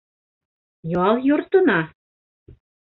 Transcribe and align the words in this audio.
Ял 1.03 1.15
йортона?! 1.27 1.79